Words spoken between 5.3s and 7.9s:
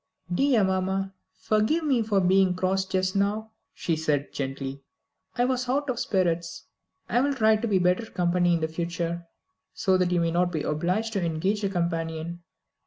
"I was out of spirits. I will try to be